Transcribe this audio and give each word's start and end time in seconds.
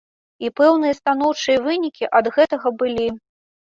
І 0.47 0.49
пэўныя 0.59 0.95
станоўчыя 0.99 1.57
вынікі 1.67 2.11
ад 2.21 2.33
гэтага 2.39 2.67
былі. 2.81 3.07